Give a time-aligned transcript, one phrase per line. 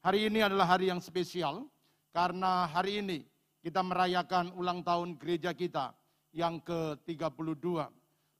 [0.00, 1.68] Hari ini adalah hari yang spesial
[2.08, 3.20] karena hari ini
[3.60, 5.92] kita merayakan ulang tahun gereja kita
[6.32, 7.84] yang ke-32.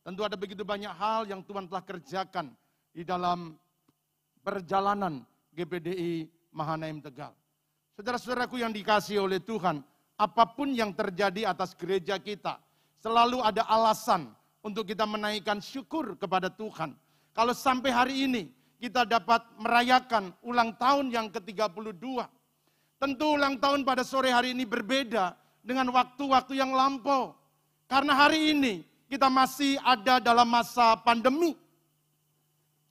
[0.01, 2.57] Tentu ada begitu banyak hal yang Tuhan telah kerjakan
[2.96, 3.61] di dalam
[4.41, 5.21] perjalanan
[5.53, 7.36] GPDI Mahanaim Tegal.
[7.92, 9.84] Saudara-saudaraku yang dikasih oleh Tuhan,
[10.16, 12.56] apa pun yang terjadi atas gereja kita,
[13.04, 14.32] selalu ada alasan
[14.64, 16.96] untuk kita menaikkan syukur kepada Tuhan.
[17.36, 18.48] Kalau sampai hari ini
[18.81, 22.01] kita dapat merayakan ulang tahun yang ke-32.
[22.97, 27.37] Tentu ulang tahun pada sore hari ini berbeda dengan waktu-waktu yang lampau.
[27.85, 31.52] Karena hari ini kita masih ada dalam masa pandemi.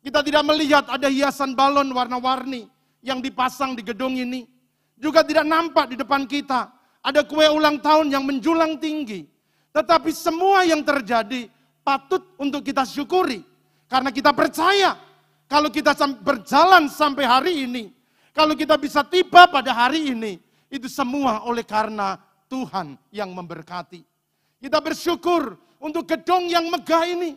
[0.06, 2.70] Kita tidak melihat ada hiasan balon warna-warni
[3.02, 4.46] yang dipasang di gedung ini.
[4.94, 6.70] Juga tidak nampak di depan kita
[7.02, 9.26] ada kue ulang tahun yang menjulang tinggi.
[9.74, 11.50] Tetapi semua yang terjadi
[11.82, 13.42] patut untuk kita syukuri.
[13.90, 15.09] Karena kita percaya
[15.50, 17.90] kalau kita berjalan sampai hari ini,
[18.38, 20.38] kalau kita bisa tiba pada hari ini,
[20.70, 24.06] itu semua oleh karena Tuhan yang memberkati.
[24.62, 27.34] Kita bersyukur untuk gedung yang megah ini.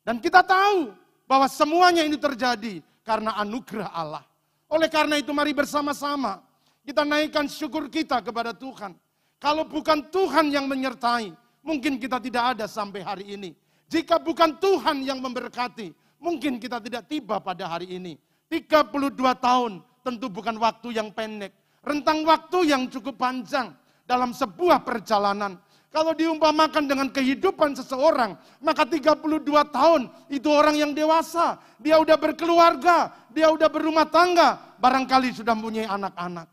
[0.00, 0.96] Dan kita tahu
[1.28, 4.24] bahwa semuanya ini terjadi karena anugerah Allah.
[4.72, 6.40] Oleh karena itu mari bersama-sama
[6.82, 8.96] kita naikkan syukur kita kepada Tuhan.
[9.38, 11.30] Kalau bukan Tuhan yang menyertai,
[11.62, 13.50] mungkin kita tidak ada sampai hari ini.
[13.86, 18.14] Jika bukan Tuhan yang memberkati, mungkin kita tidak tiba pada hari ini.
[18.46, 21.50] 32 tahun tentu bukan waktu yang pendek.
[21.82, 23.74] Rentang waktu yang cukup panjang
[24.06, 25.58] dalam sebuah perjalanan.
[25.92, 28.32] Kalau diumpamakan dengan kehidupan seseorang,
[28.64, 31.60] maka 32 tahun itu orang yang dewasa.
[31.76, 36.48] Dia udah berkeluarga, dia udah berumah tangga, barangkali sudah mempunyai anak-anak.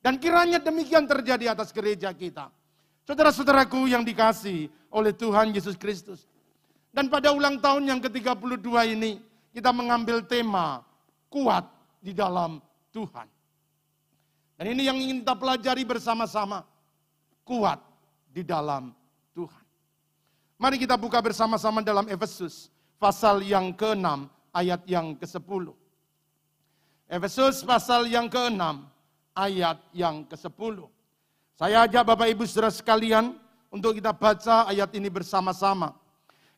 [0.00, 2.48] Dan kiranya demikian terjadi atas gereja kita.
[3.04, 6.24] Saudara-saudaraku yang dikasih oleh Tuhan Yesus Kristus.
[6.92, 9.20] Dan pada ulang tahun yang ke-32 ini,
[9.52, 10.82] kita mengambil tema
[11.28, 11.68] kuat
[12.00, 12.58] di dalam
[12.92, 13.28] Tuhan.
[14.58, 16.66] Dan ini yang ingin kita pelajari bersama-sama.
[17.46, 17.80] Kuat
[18.28, 18.92] di dalam
[19.32, 19.64] Tuhan.
[20.58, 25.70] Mari kita buka bersama-sama dalam Efesus pasal yang ke-6 ayat yang ke-10.
[27.08, 28.60] Efesus pasal yang ke-6
[29.38, 30.76] ayat yang ke-10.
[31.54, 33.38] Saya ajak Bapak Ibu Saudara sekalian
[33.70, 35.94] untuk kita baca ayat ini bersama-sama.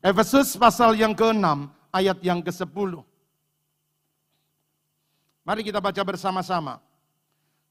[0.01, 1.45] Efesus pasal yang ke-6
[1.93, 3.05] ayat yang ke-10.
[5.45, 6.81] Mari kita baca bersama-sama.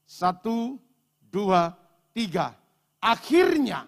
[0.06, 0.78] Satu,
[1.26, 1.74] dua,
[2.14, 2.54] tiga.
[3.02, 3.86] Akhirnya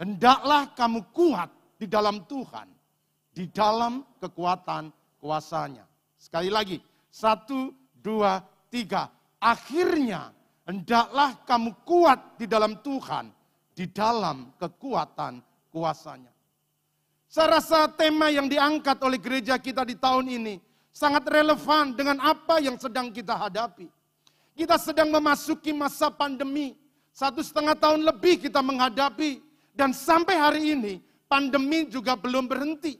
[0.00, 2.68] hendaklah kamu kuat di dalam Tuhan,
[3.36, 4.88] di dalam kekuatan
[5.20, 5.84] kuasanya.
[6.16, 6.80] Sekali lagi,
[7.12, 8.40] satu, dua,
[8.72, 9.12] tiga.
[9.36, 10.32] Akhirnya
[10.64, 13.28] hendaklah kamu kuat di dalam Tuhan,
[13.76, 16.35] di dalam kekuatan kuasanya.
[17.36, 20.56] Saya rasa tema yang diangkat oleh gereja kita di tahun ini
[20.88, 23.92] sangat relevan dengan apa yang sedang kita hadapi.
[24.56, 26.72] Kita sedang memasuki masa pandemi.
[27.12, 29.44] Satu setengah tahun lebih kita menghadapi.
[29.76, 32.96] Dan sampai hari ini pandemi juga belum berhenti.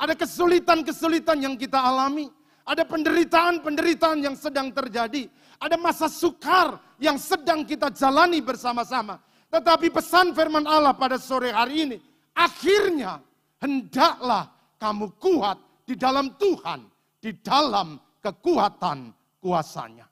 [0.00, 2.32] Ada kesulitan-kesulitan yang kita alami.
[2.64, 5.28] Ada penderitaan-penderitaan yang sedang terjadi.
[5.60, 9.20] Ada masa sukar yang sedang kita jalani bersama-sama.
[9.52, 11.98] Tetapi pesan firman Allah pada sore hari ini.
[12.32, 13.27] Akhirnya
[13.62, 16.86] hendaklah kamu kuat di dalam Tuhan.
[17.18, 19.10] Di dalam kekuatan
[19.42, 20.06] kuasanya.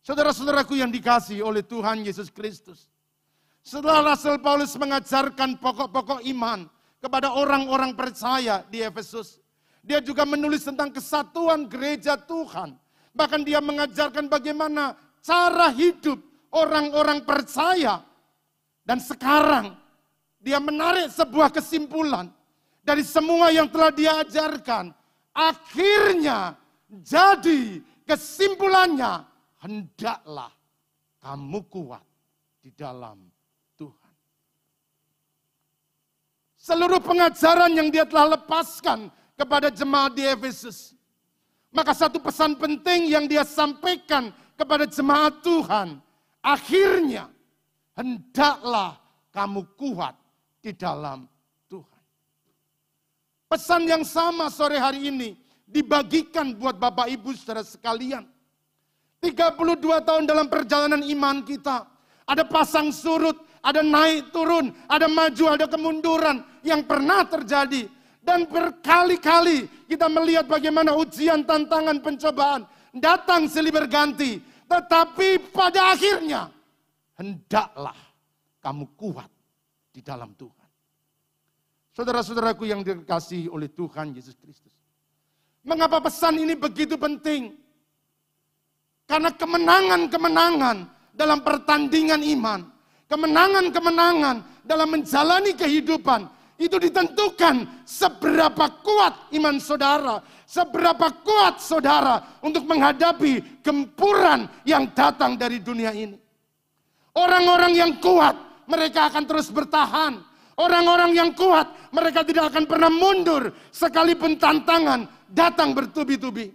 [0.00, 2.88] Saudara-saudaraku yang dikasih oleh Tuhan Yesus Kristus.
[3.60, 6.64] Setelah Rasul Paulus mengajarkan pokok-pokok iman
[6.96, 9.36] kepada orang-orang percaya di Efesus.
[9.84, 12.72] Dia juga menulis tentang kesatuan gereja Tuhan.
[13.12, 16.16] Bahkan dia mengajarkan bagaimana cara hidup
[16.56, 18.00] orang-orang percaya.
[18.80, 19.76] Dan sekarang
[20.40, 22.32] dia menarik sebuah kesimpulan
[22.88, 24.96] dari semua yang telah dia ajarkan.
[25.36, 26.56] Akhirnya
[26.88, 29.28] jadi kesimpulannya
[29.60, 30.48] hendaklah
[31.20, 32.00] kamu kuat
[32.64, 33.28] di dalam
[33.76, 34.14] Tuhan.
[36.56, 40.96] Seluruh pengajaran yang dia telah lepaskan kepada jemaat di Efesus.
[41.68, 46.00] Maka satu pesan penting yang dia sampaikan kepada jemaat Tuhan.
[46.40, 47.28] Akhirnya
[47.92, 48.96] hendaklah
[49.28, 50.16] kamu kuat
[50.64, 51.28] di dalam.
[53.48, 55.32] Pesan yang sama sore hari ini
[55.64, 58.28] dibagikan buat Bapak Ibu saudara sekalian
[59.24, 61.88] 32 tahun dalam perjalanan iman kita.
[62.28, 67.88] Ada pasang surut, ada naik turun, ada maju, ada kemunduran yang pernah terjadi.
[68.20, 74.44] Dan berkali-kali kita melihat bagaimana ujian, tantangan, pencobaan datang silih berganti.
[74.68, 76.52] Tetapi pada akhirnya
[77.16, 77.96] hendaklah
[78.60, 79.32] kamu kuat
[79.88, 80.57] di dalam Tuhan.
[81.98, 84.70] Saudara-saudaraku yang dikasihi oleh Tuhan Yesus Kristus.
[85.66, 87.58] Mengapa pesan ini begitu penting?
[89.02, 92.70] Karena kemenangan-kemenangan dalam pertandingan iman,
[93.10, 103.58] kemenangan-kemenangan dalam menjalani kehidupan, itu ditentukan seberapa kuat iman saudara, seberapa kuat saudara untuk menghadapi
[103.58, 106.14] gempuran yang datang dari dunia ini.
[107.18, 108.38] Orang-orang yang kuat,
[108.70, 110.27] mereka akan terus bertahan.
[110.58, 116.50] Orang-orang yang kuat, mereka tidak akan pernah mundur sekalipun tantangan datang bertubi-tubi.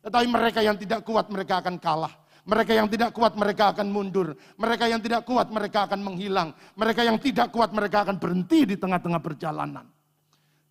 [0.00, 2.22] Tetapi mereka yang tidak kuat, mereka akan kalah.
[2.42, 4.34] Mereka yang tidak kuat mereka akan mundur.
[4.58, 6.50] Mereka yang tidak kuat mereka akan menghilang.
[6.74, 9.86] Mereka yang tidak kuat mereka akan berhenti di tengah-tengah perjalanan.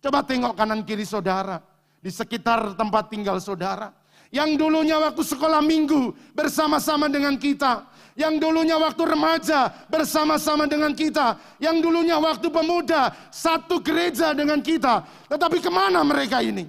[0.02, 1.64] Coba tengok kanan kiri saudara.
[2.02, 3.88] Di sekitar tempat tinggal saudara.
[4.28, 7.88] Yang dulunya waktu sekolah minggu bersama-sama dengan kita.
[8.12, 11.36] Yang dulunya waktu remaja bersama-sama dengan kita.
[11.56, 15.04] Yang dulunya waktu pemuda satu gereja dengan kita.
[15.32, 16.68] Tetapi ke mana mereka ini?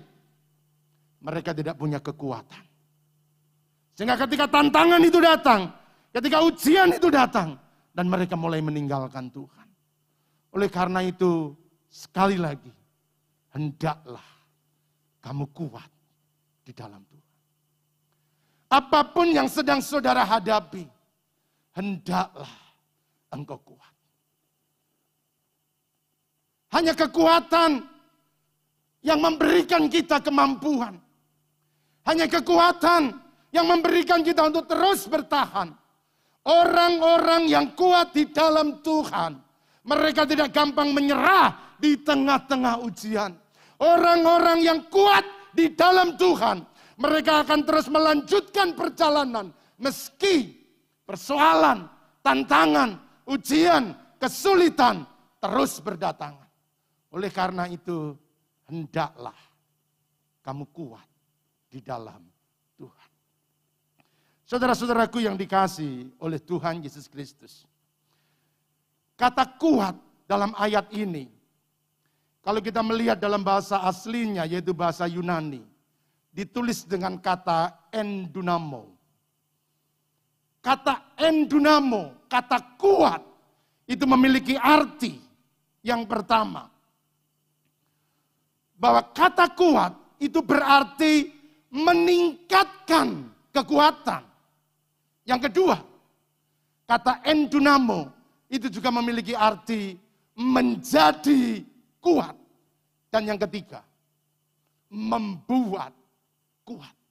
[1.24, 2.64] Mereka tidak punya kekuatan.
[3.94, 5.70] Sehingga ketika tantangan itu datang,
[6.10, 7.60] ketika ujian itu datang,
[7.94, 9.68] dan mereka mulai meninggalkan Tuhan.
[10.54, 11.54] Oleh karena itu,
[11.90, 12.74] sekali lagi,
[13.54, 14.26] hendaklah
[15.22, 15.90] kamu kuat
[16.66, 17.32] di dalam Tuhan.
[18.74, 20.90] Apa pun yang sedang saudara hadapi,
[21.74, 22.50] hendaklah
[23.34, 23.94] engkau kuat.
[26.74, 27.86] Hanya kekuatan
[29.06, 30.98] yang memberikan kita kemampuan.
[32.04, 33.14] Hanya kekuatan
[33.54, 35.70] yang memberikan kita untuk terus bertahan.
[36.44, 39.38] Orang-orang yang kuat di dalam Tuhan,
[39.88, 43.32] mereka tidak gampang menyerah di tengah-tengah ujian.
[43.80, 45.24] Orang-orang yang kuat
[45.56, 46.68] di dalam Tuhan,
[47.00, 50.63] mereka akan terus melanjutkan perjalanan meski
[51.04, 51.88] persoalan,
[52.24, 55.08] tantangan, ujian, kesulitan
[55.40, 56.50] terus berdatangan.
[57.14, 58.18] Oleh karena itu,
[58.66, 59.38] hendaklah
[60.42, 61.08] kamu kuat
[61.70, 62.34] di dalam
[64.54, 67.66] Saudara-saudaraku yang dikasih oleh Tuhan Yesus Kristus.
[69.18, 69.98] Kata kuat
[70.30, 71.26] dalam ayat ini,
[72.46, 75.66] kalau kita melihat dalam bahasa aslinya yaitu bahasa Yunani,
[76.30, 78.93] ditulis dengan kata endunamo.
[80.64, 83.20] Kata endunamo, kata kuat,
[83.84, 85.20] itu memiliki arti
[85.84, 86.72] yang pertama.
[88.80, 89.92] Bahwa kata kuat
[90.24, 91.28] itu berarti
[91.68, 94.24] meningkatkan kekuatan.
[95.28, 95.78] Yang kedua,
[96.88, 98.08] kata endunamo
[98.48, 100.00] itu juga memiliki arti
[100.40, 101.60] menjadi
[102.00, 102.40] kuat.
[103.12, 103.84] Dan yang ketiga,
[104.88, 105.92] membuat
[106.64, 107.03] kuat.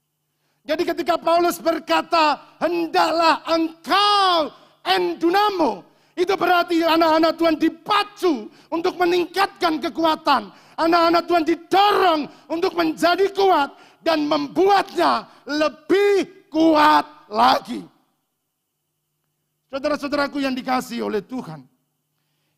[0.63, 4.55] Jadi ketika Paulus berkata, hendaklah engkau
[4.87, 5.83] endunamo,
[6.15, 10.55] itu berarti anak-anak Tuhan dipacu untuk meningkatkan kekuatan.
[10.79, 13.75] Anak-anak Tuhan didorong untuk menjadi kuat
[14.07, 17.83] dan membuatnya lebih kuat lagi.
[19.73, 21.65] Saudara-saudaraku yang dikasih oleh Tuhan.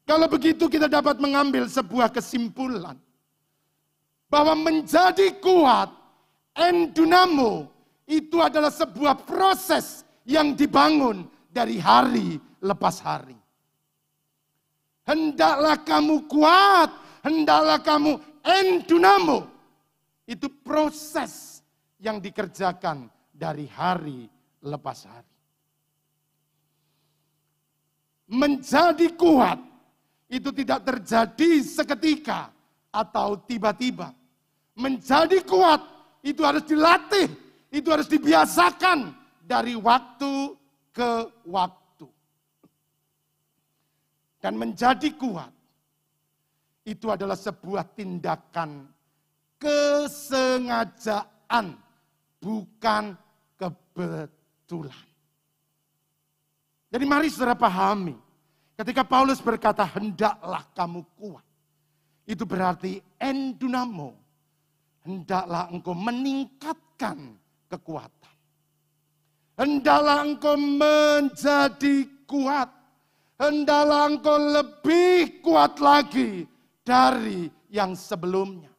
[0.04, 2.98] Kalau begitu kita dapat mengambil sebuah kesimpulan.
[4.28, 5.94] Bahwa menjadi kuat,
[6.58, 7.70] endunamo,
[8.04, 13.36] itu adalah sebuah proses yang dibangun dari hari lepas hari.
[15.04, 16.90] Hendaklah kamu kuat,
[17.20, 19.48] hendaklah kamu endunamo.
[20.24, 21.60] Itu proses
[22.00, 24.24] yang dikerjakan dari hari
[24.64, 25.34] lepas hari
[28.28, 29.60] menjadi kuat
[30.26, 32.50] itu tidak terjadi seketika
[32.88, 34.10] atau tiba-tiba.
[34.74, 35.80] Menjadi kuat
[36.24, 37.30] itu harus dilatih,
[37.74, 39.10] itu harus dibiasakan
[39.42, 40.54] dari waktu
[40.94, 42.06] ke waktu.
[44.38, 45.50] Dan menjadi kuat
[46.86, 48.86] itu adalah sebuah tindakan
[49.58, 51.26] kesengajaan,
[52.38, 53.18] bukan
[53.58, 55.06] kebetulan.
[56.94, 58.14] Jadi mari saudara pahami.
[58.78, 61.42] Ketika Paulus berkata hendaklah kamu kuat.
[62.22, 64.14] Itu berarti endunamo.
[65.04, 67.36] Hendaklah engkau meningkatkan
[67.74, 68.34] kekuatan.
[69.54, 72.70] Hendaklah engkau menjadi kuat.
[73.38, 76.46] Hendaklah engkau lebih kuat lagi
[76.82, 78.70] dari yang sebelumnya.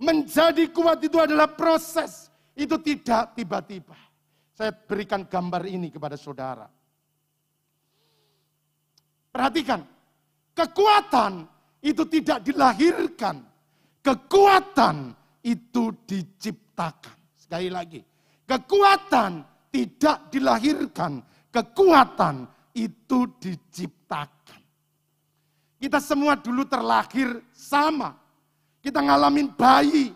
[0.00, 2.28] Menjadi kuat itu adalah proses.
[2.52, 3.96] Itu tidak tiba-tiba.
[4.54, 6.68] Saya berikan gambar ini kepada saudara.
[9.34, 9.82] Perhatikan,
[10.54, 11.42] kekuatan
[11.82, 13.42] itu tidak dilahirkan.
[13.98, 15.10] Kekuatan
[15.42, 16.63] itu diciptakan.
[17.34, 18.00] Sekali lagi,
[18.44, 21.22] kekuatan tidak dilahirkan.
[21.50, 24.60] Kekuatan itu diciptakan.
[25.78, 28.14] Kita semua dulu terlahir sama.
[28.82, 30.10] Kita ngalamin bayi.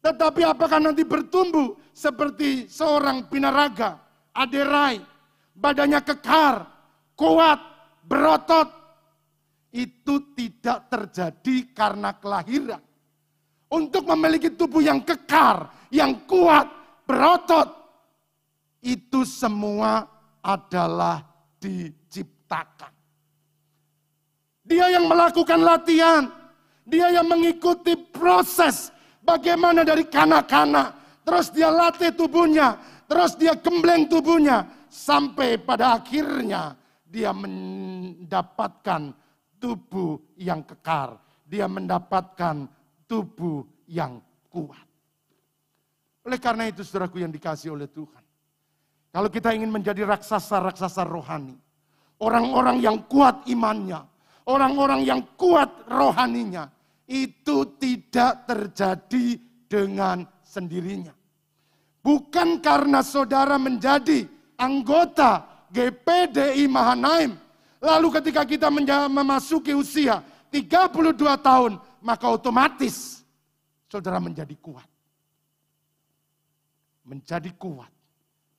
[0.00, 4.00] Tetapi apakah nanti bertumbuh seperti seorang binaraga,
[4.32, 5.00] aderai,
[5.52, 6.64] badannya kekar,
[7.12, 7.60] kuat,
[8.04, 8.68] berotot.
[9.70, 12.82] Itu tidak terjadi karena kelahiran.
[13.70, 16.66] Untuk memiliki tubuh yang kekar, yang kuat,
[17.06, 17.70] berotot.
[18.82, 20.02] Itu semua
[20.42, 21.22] adalah
[21.60, 22.90] diciptakan.
[24.66, 26.24] Dia yang melakukan latihan.
[26.86, 28.90] Dia yang mengikuti proses
[29.22, 31.22] bagaimana dari kanak-kanak.
[31.22, 32.74] Terus dia latih tubuhnya.
[33.06, 34.66] Terus dia gembleng tubuhnya.
[34.90, 36.74] Sampai pada akhirnya
[37.06, 39.14] dia mendapatkan
[39.58, 41.18] tubuh yang kekar.
[41.46, 42.79] Dia mendapatkan
[43.10, 44.86] tubuh yang kuat.
[46.22, 48.22] Oleh karena itu saudaraku yang dikasih oleh Tuhan.
[49.10, 51.58] Kalau kita ingin menjadi raksasa-raksasa rohani.
[52.22, 54.06] Orang-orang yang kuat imannya.
[54.46, 56.70] Orang-orang yang kuat rohaninya.
[57.10, 59.34] Itu tidak terjadi
[59.66, 61.10] dengan sendirinya.
[61.98, 65.42] Bukan karena saudara menjadi anggota
[65.74, 67.34] GPDI Mahanaim.
[67.82, 68.70] Lalu ketika kita
[69.10, 70.22] memasuki usia
[70.54, 73.20] 32 tahun, maka otomatis
[73.88, 74.88] saudara menjadi kuat.
[77.04, 77.90] Menjadi kuat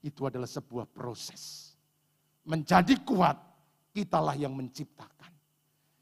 [0.01, 1.73] itu adalah sebuah proses.
[2.41, 3.37] Menjadi kuat,
[3.93, 5.31] kitalah yang menciptakan.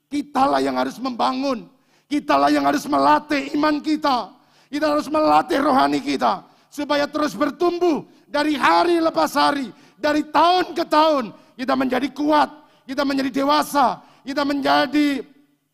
[0.10, 1.68] Kitalah yang harus membangun.
[2.10, 4.34] Kitalah yang harus melatih iman kita.
[4.72, 6.48] Kita harus melatih rohani kita.
[6.72, 9.70] Supaya terus bertumbuh dari hari lepas hari
[10.00, 12.50] dari tahun ke tahun kita menjadi kuat,
[12.88, 15.22] kita menjadi dewasa, kita menjadi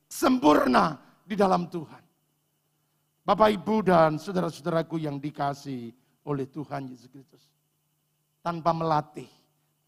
[0.09, 2.03] sempurna di dalam Tuhan.
[3.25, 5.89] Bapak, Ibu, dan saudara-saudaraku yang dikasih
[6.29, 7.41] oleh Tuhan Yesus Kristus.
[8.45, 9.25] Tanpa melatih,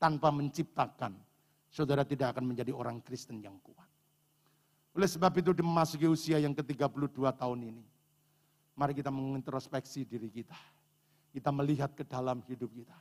[0.02, 1.14] tanpa menciptakan,
[1.70, 3.86] saudara tidak akan menjadi orang Kristen yang kuat.
[4.98, 7.86] Oleh sebab itu memasuki usia yang ke-32 tahun ini,
[8.74, 10.58] mari kita mengintrospeksi diri kita.
[11.30, 12.98] Kita melihat ke dalam hidup kita.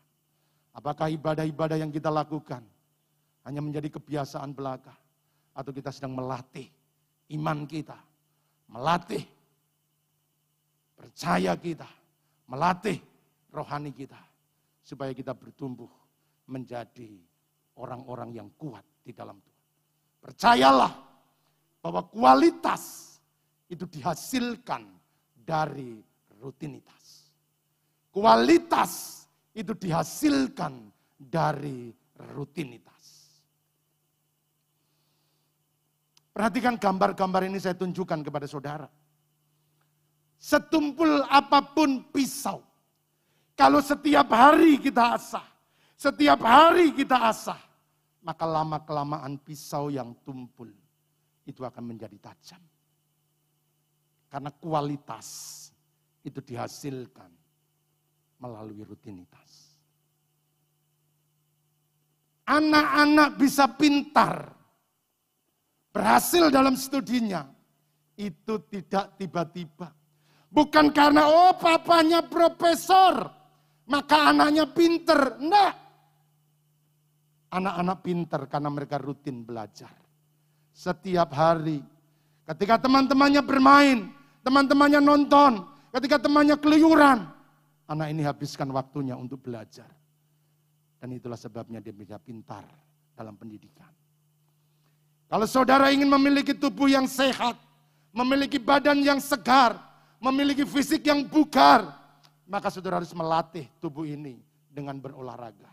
[0.76, 2.60] Apakah ibadah-ibadah yang kita lakukan
[3.48, 4.92] hanya menjadi kebiasaan belaka?
[5.56, 6.68] Atau kita sedang melatih
[7.32, 7.96] iman kita,
[8.70, 9.22] melatih
[10.96, 11.88] percaya kita,
[12.48, 12.98] melatih
[13.52, 14.18] rohani kita.
[14.86, 15.90] Supaya kita bertumbuh
[16.46, 17.10] menjadi
[17.82, 19.62] orang-orang yang kuat di dalam Tuhan.
[20.22, 20.92] Percayalah
[21.82, 23.18] bahwa kualitas
[23.66, 24.86] itu dihasilkan
[25.34, 25.98] dari
[26.38, 27.34] rutinitas.
[28.14, 30.86] Kualitas itu dihasilkan
[31.18, 31.90] dari
[32.34, 32.95] rutinitas.
[36.36, 38.84] Perhatikan gambar-gambar ini saya tunjukkan kepada saudara.
[40.36, 42.60] Setumpul apa pun pisau.
[43.56, 45.48] Kalau setiap hari kita asah,
[45.96, 47.56] setiap hari kita asah,
[48.20, 50.68] maka lama-kelamaan pisau yang tumpul
[51.48, 52.60] itu akan menjadi tajam.
[54.28, 55.28] Karena kualitas
[56.20, 57.32] itu dihasilkan
[58.44, 59.72] melalui rutinitas.
[62.44, 64.52] Anak-anak bisa pintar,
[65.96, 67.48] berhasil dalam studinya,
[68.20, 69.88] itu tidak tiba-tiba.
[70.52, 73.24] Bukan karena, oh papanya profesor,
[73.88, 75.40] maka anaknya pinter.
[75.40, 75.74] Enggak.
[77.56, 79.92] Anak-anak pinter karena mereka rutin belajar.
[80.76, 81.80] Setiap hari.
[82.44, 84.12] Ketika teman-temannya bermain,
[84.44, 85.64] teman-temannya nonton,
[85.96, 87.26] ketika temannya keluyuran,
[87.86, 89.86] Anak ini habiskan waktunya untuk belajar.
[90.98, 92.66] Dan itulah sebabnya dia bisa pintar
[93.14, 93.95] dalam pendidikan.
[95.26, 97.58] Kalau saudara ingin memiliki tubuh yang sehat,
[98.14, 99.74] memiliki badan yang segar,
[100.22, 101.90] memiliki fisik yang bugar,
[102.46, 104.38] maka saudara harus melatih tubuh ini
[104.70, 105.70] dengan berolahraga.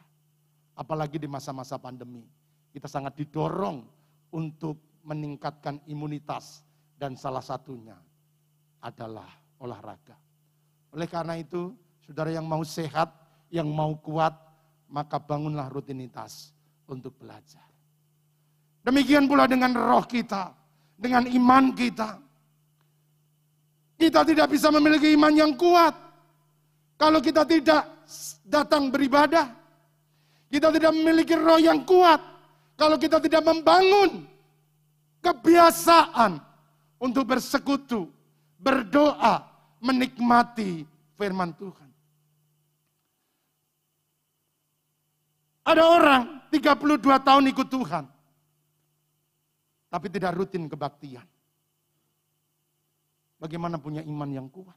[0.73, 2.25] Apalagi di masa-masa pandemi,
[2.73, 3.85] kita sangat didorong
[4.33, 6.65] untuk meningkatkan imunitas
[6.97, 7.93] dan salah satunya
[8.81, 9.29] adalah
[9.61, 10.17] olahraga.
[10.89, 13.15] Oleh karena itu, Saudara yang mau sehat,
[13.47, 14.35] yang mau kuat,
[14.91, 16.51] maka bangunlah rutinitas
[16.83, 17.63] untuk belajar.
[18.83, 20.51] Demikian pula dengan roh kita,
[20.99, 22.19] dengan iman kita.
[23.95, 25.95] Kita tidak bisa memiliki iman yang kuat
[26.99, 27.87] kalau kita tidak
[28.43, 29.47] datang beribadah.
[30.51, 32.19] Kita tidak memiliki roh yang kuat
[32.75, 34.27] kalau kita tidak membangun
[35.23, 36.37] kebiasaan
[36.99, 38.11] untuk bersekutu,
[38.59, 39.47] berdoa,
[39.79, 40.83] menikmati
[41.15, 41.89] firman Tuhan.
[45.63, 46.21] Ada orang
[46.51, 48.03] 32 tahun ikut Tuhan.
[49.93, 51.21] Tapi tidak rutin kebaktian.
[53.37, 54.73] Bagaimana punya iman yang kuat?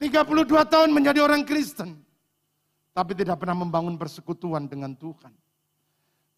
[0.00, 2.00] 32 tahun menjadi orang Kristen.
[2.96, 5.32] Tapi tidak pernah membangun persekutuan dengan Tuhan.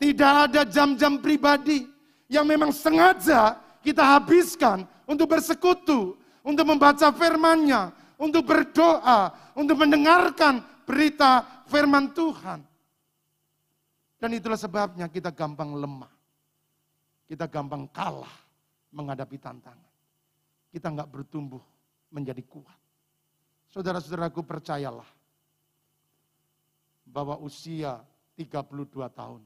[0.03, 1.87] Tidak ada jam-jam pribadi
[2.27, 11.63] yang memang sengaja kita habiskan untuk bersekutu, untuk membaca firman-Nya, untuk berdoa, untuk mendengarkan berita
[11.71, 12.63] firman Tuhan.
[14.19, 16.14] Dan itulah sebabnya kita gampang lemah.
[17.25, 18.31] Kita gampang kalah
[18.93, 19.93] menghadapi tantangan.
[20.71, 21.63] Kita nggak bertumbuh
[22.13, 22.79] menjadi kuat.
[23.73, 25.09] Saudara-saudaraku percayalah
[27.05, 28.03] bahwa usia
[28.39, 29.43] 32 tahun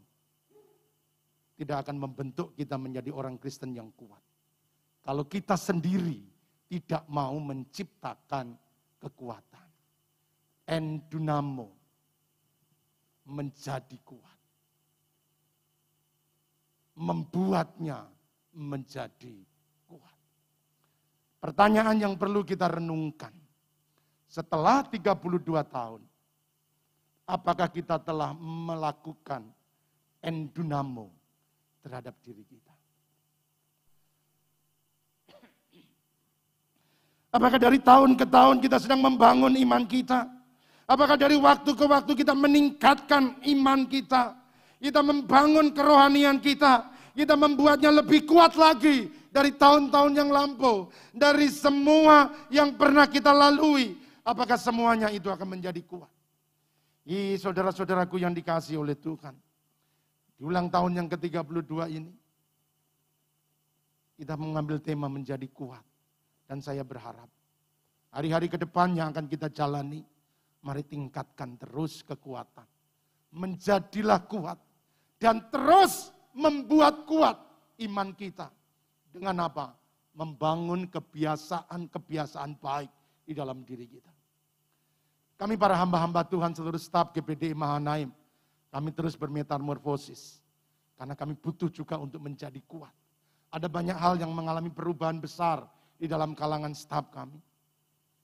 [1.58, 4.22] tidak akan membentuk kita menjadi orang Kristen yang kuat.
[5.02, 6.22] Kalau kita sendiri
[6.68, 8.54] tidak mau menciptakan
[9.00, 9.68] kekuatan.
[10.68, 11.68] Endunamo
[13.26, 14.37] menjadi kuat.
[16.98, 18.10] Membuatnya
[18.50, 19.38] menjadi
[19.86, 20.18] kuat.
[21.38, 23.30] Pertanyaan yang perlu kita renungkan.
[24.26, 25.14] Setelah 32
[25.70, 26.02] tahun,
[27.22, 29.46] apakah kita telah melakukan
[30.18, 31.14] endunamo
[31.84, 32.74] terhadap diri kita.
[37.28, 40.24] Apakah dari tahun ke tahun kita sedang membangun iman kita?
[40.88, 44.32] Apakah dari waktu ke waktu kita meningkatkan iman kita?
[44.78, 46.90] Kita membangun kerohanian kita.
[47.14, 50.88] Kita membuatnya lebih kuat lagi dari tahun-tahun yang lampau.
[51.10, 53.98] Dari semua yang pernah kita lalui.
[54.22, 56.12] Apakah semuanya itu akan menjadi kuat?
[57.08, 59.32] Ih, saudara-saudaraku yang dikasih oleh Tuhan.
[60.36, 62.12] Di ulang tahun yang ke-32 ini,
[64.20, 65.80] kita mengambil tema menjadi kuat.
[66.44, 67.26] Dan saya berharap,
[68.12, 70.04] hari-hari ke depan yang akan kita jalani,
[70.60, 72.68] mari tingkatkan terus kekuatan.
[73.32, 74.67] Menjadilah kuat.
[75.18, 77.36] Dan terus membuat kuat
[77.82, 78.50] iman kita.
[79.10, 79.74] Dengan apa?
[80.14, 82.90] Membangun kebiasaan-kebiasaan baik
[83.26, 84.10] di dalam diri kita.
[85.38, 88.10] Kami para hamba-hamba Tuhan seluruh staf GPD Mahanaim
[88.68, 90.44] kami terus bermetamorfosis.
[90.98, 92.92] Karena kami butuh juga untuk menjadi kuat.
[93.48, 95.64] Ada banyak hal yang mengalami perubahan besar
[95.96, 97.38] di dalam kalangan staf kami.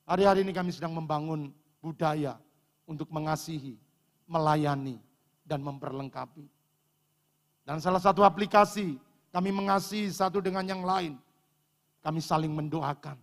[0.05, 1.49] Hari-hari ini kami sedang membangun
[1.81, 2.37] budaya
[2.85, 3.81] untuk mengasihi,
[4.29, 5.01] melayani,
[5.47, 6.45] dan memperlengkapi.
[7.65, 9.01] Dan salah satu aplikasi
[9.33, 11.17] kami mengasihi satu dengan yang lain.
[12.05, 13.17] Kami saling mendoakan.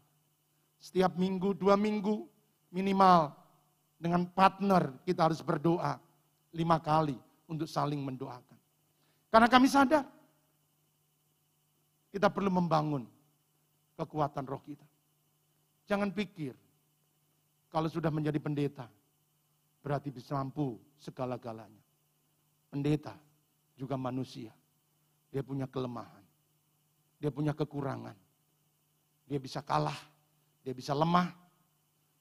[0.81, 2.25] Setiap minggu, dua minggu
[2.73, 3.29] minimal
[4.01, 6.01] dengan partner kita harus berdoa
[6.57, 7.13] lima kali
[7.45, 8.57] untuk saling mendoakan.
[9.29, 10.03] Karena kami sadar,
[12.09, 13.05] kita perlu membangun
[13.95, 14.83] kekuatan roh kita.
[15.85, 16.57] Jangan pikir,
[17.69, 18.89] kalau sudah menjadi pendeta,
[19.85, 21.79] berarti bisa mampu segala-galanya.
[22.73, 23.15] Pendeta
[23.81, 24.53] juga manusia.
[25.33, 26.21] Dia punya kelemahan.
[27.17, 28.13] Dia punya kekurangan.
[29.25, 29.97] Dia bisa kalah.
[30.61, 31.33] Dia bisa lemah.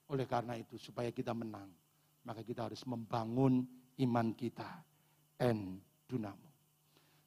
[0.09, 1.69] Oleh karena itu, supaya kita menang,
[2.25, 3.61] maka kita harus membangun
[4.01, 4.81] iman kita.
[5.37, 5.77] En
[6.09, 6.49] dunamo.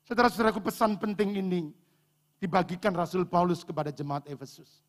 [0.05, 1.61] Saudara-saudaraku pesan penting ini
[2.37, 4.85] dibagikan Rasul Paulus kepada jemaat Efesus.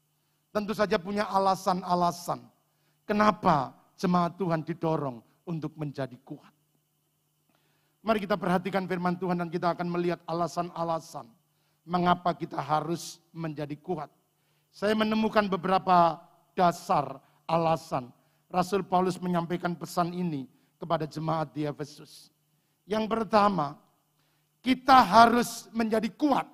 [0.51, 2.43] Tentu saja punya alasan-alasan
[3.08, 6.55] kenapa jemaat Tuhan didorong untuk menjadi kuat.
[8.06, 11.26] Mari kita perhatikan firman Tuhan dan kita akan melihat alasan-alasan
[11.89, 14.13] mengapa kita harus menjadi kuat.
[14.70, 16.22] Saya menemukan beberapa
[16.54, 17.18] dasar
[17.50, 18.13] alasan
[18.46, 20.46] Rasul Paulus menyampaikan pesan ini
[20.78, 22.30] kepada jemaat di Efesus.
[22.86, 23.74] Yang pertama,
[24.62, 26.46] kita harus menjadi kuat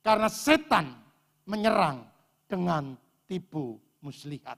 [0.00, 0.96] karena setan
[1.44, 2.08] menyerang
[2.48, 2.96] dengan
[3.28, 4.56] tipu muslihat.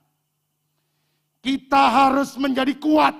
[1.43, 3.19] Kita harus menjadi kuat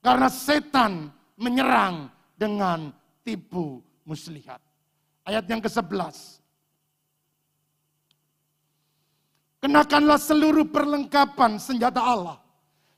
[0.00, 2.90] karena setan menyerang dengan
[3.22, 4.58] tipu muslihat.
[5.22, 6.42] Ayat yang ke-11.
[9.58, 12.38] Kenakanlah seluruh perlengkapan senjata Allah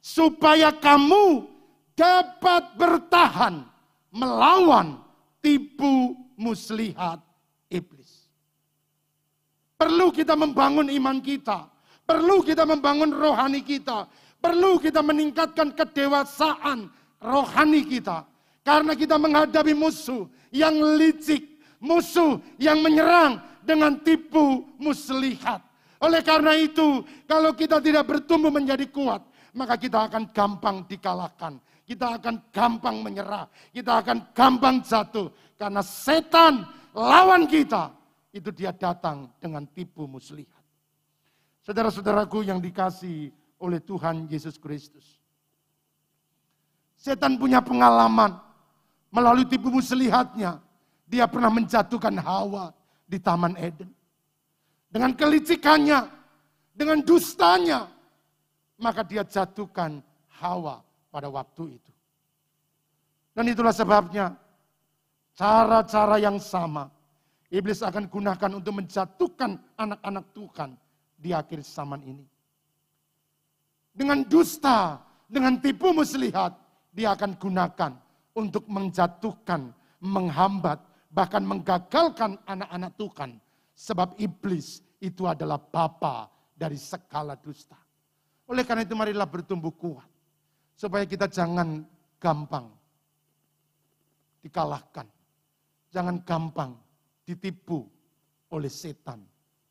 [0.01, 1.49] supaya kamu
[1.97, 3.65] dapat bertahan
[4.13, 5.01] melawan
[5.41, 7.21] tipu muslihat
[7.69, 8.29] iblis.
[9.77, 11.65] Perlu kita membangun iman kita,
[12.05, 14.05] perlu kita membangun rohani kita,
[14.37, 18.30] perlu kita meningkatkan kedewasaan rohani kita.
[18.61, 21.43] Karena kita menghadapi musuh yang licik,
[21.81, 25.65] musuh yang menyerang dengan tipu muslihat.
[26.01, 29.21] Oleh karena itu, kalau kita tidak bertumbuh menjadi kuat,
[29.53, 35.27] maka kita akan gampang dikalahkan kita akan gampang menyerah, kita akan gampang jatuh
[35.59, 36.63] karena setan
[36.95, 37.91] lawan kita
[38.31, 40.63] itu dia datang dengan tipu muslihat.
[41.67, 45.19] Saudara-saudaraku yang dikasih oleh Tuhan Yesus Kristus.
[46.95, 48.39] Setan punya pengalaman
[49.11, 50.63] melalui tipu muslihatnya.
[51.11, 52.71] Dia pernah menjatuhkan Hawa
[53.07, 53.91] di Taman Eden.
[54.91, 56.07] Dengan kelicikannya,
[56.75, 57.91] dengan dustanya,
[58.79, 59.99] maka dia jatuhkan
[60.39, 61.93] Hawa pada waktu itu.
[63.35, 64.35] Dan itulah sebabnya
[65.35, 66.91] cara-cara yang sama
[67.51, 70.71] iblis akan gunakan untuk menjatuhkan anak-anak Tuhan
[71.19, 72.27] di akhir zaman ini.
[73.91, 76.57] dengan dusta, dengan tipu muslihat,
[76.95, 77.93] dia akan gunakan
[78.35, 80.79] untuk menjatuhkan, menghambat,
[81.11, 83.31] bahkan menggagalkan anak-anak Tuhan.
[83.75, 87.79] Sebab iblis itu adalah bapa dari segala dusta.
[88.51, 90.09] Oleh karena itu marilah bertumbuh kuat.
[90.77, 91.85] Supaya kita jangan
[92.21, 92.69] gampang
[94.45, 95.09] dikalahkan.
[95.91, 96.73] Jangan gampang
[97.25, 97.85] ditipu
[98.51, 99.23] oleh setan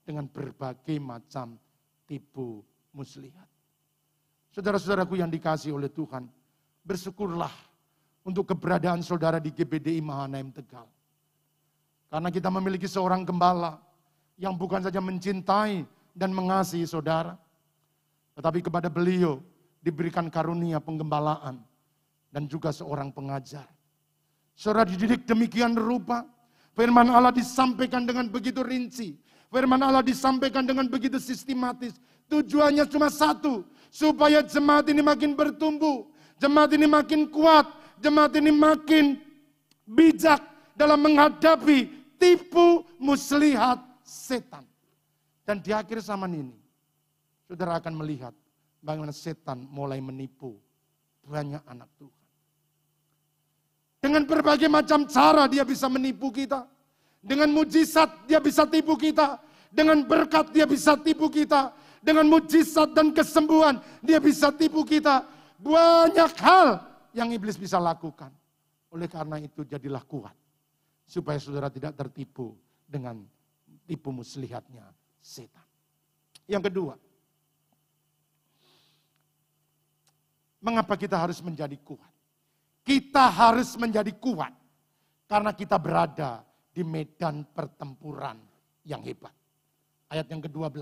[0.04, 1.58] dengan berbagai macam
[2.10, 3.48] tipu muslihat.
[4.50, 6.26] Saudara-saudaraku yang dikasih oleh Tuhan,
[6.82, 7.54] bersyukurlah
[8.24, 10.88] untuk keberadaan saudara di GBDI Mahanaim Tegal.
[12.10, 13.78] Karena kita memiliki seorang gembala
[14.40, 17.38] yang bukan saja mencintai dan mengasihi saudara,
[18.34, 19.44] tetapi kepada beliau
[19.80, 21.62] diberikan karunia penggembalaan
[22.34, 23.68] dan juga seorang pengajar.
[24.58, 26.28] Saudara dididik demikian rupa,
[26.76, 29.16] firman Allah disampaikan dengan begitu rinci,
[29.48, 31.96] firman Allah disampaikan dengan begitu sistematis.
[32.28, 36.06] Tujuannya cuma satu, supaya jemaat ini makin bertumbuh,
[36.38, 37.66] jemaat ini makin kuat,
[38.00, 39.20] jemaat ini makin
[39.86, 40.42] bijak
[40.76, 41.88] dalam menghadapi
[42.20, 44.66] tipu muslihat setan.
[45.44, 46.58] Dan di akhir zaman ini,
[47.48, 48.34] saudara akan melihat
[48.80, 50.56] bagaimana setan mulai menipu
[51.26, 52.18] banyak anak Tuhan.
[54.00, 56.64] Dengan berbagai macam cara dia bisa menipu kita.
[57.20, 59.36] Dengan mujizat dia bisa tipu kita.
[59.70, 65.24] Dengan berkat dia bisa tipu kita dengan mujizat dan kesembuhan, dia bisa tipu kita.
[65.60, 66.80] Banyak hal
[67.20, 68.32] yang iblis bisa lakukan.
[68.96, 70.34] Oleh karena itu jadilah kuat.
[71.04, 72.56] Supaya saudara tidak tertipu
[72.88, 73.20] dengan
[73.84, 74.88] tipu muslihatnya
[75.20, 75.66] setan.
[76.48, 76.96] Yang kedua,
[80.64, 82.14] mengapa kita harus menjadi kuat?
[82.88, 84.54] Kita harus menjadi kuat
[85.30, 86.42] karena kita berada
[86.74, 88.40] di medan pertempuran
[88.88, 89.34] yang hebat.
[90.10, 90.74] Ayat yang ke-12.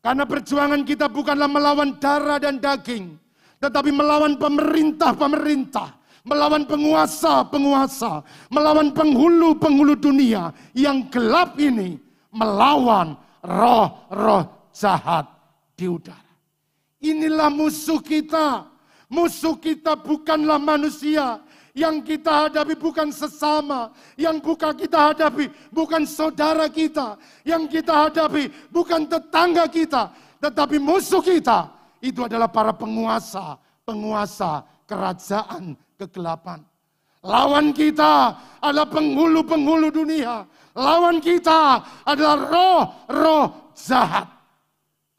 [0.00, 3.20] Karena perjuangan kita bukanlah melawan darah dan daging,
[3.60, 5.92] tetapi melawan pemerintah-pemerintah,
[6.24, 12.00] melawan penguasa-penguasa, melawan penghulu-penghulu dunia yang gelap ini,
[12.32, 15.28] melawan roh-roh jahat
[15.76, 16.32] di udara.
[17.04, 18.68] Inilah musuh kita.
[19.10, 21.42] Musuh kita bukanlah manusia,
[21.74, 28.46] yang kita hadapi bukan sesama, yang bukan kita hadapi bukan saudara kita, yang kita hadapi
[28.70, 36.64] bukan tetangga kita, tetapi musuh kita itu adalah para penguasa, penguasa kerajaan kegelapan.
[37.20, 38.32] Lawan kita
[38.64, 40.48] adalah penghulu-penghulu dunia.
[40.72, 44.28] Lawan kita adalah roh-roh jahat.